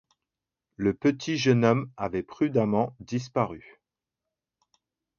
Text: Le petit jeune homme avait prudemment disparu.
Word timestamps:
Le 0.77 0.95
petit 0.95 1.37
jeune 1.37 1.63
homme 1.63 1.91
avait 1.95 2.23
prudemment 2.23 2.95
disparu. 3.01 3.79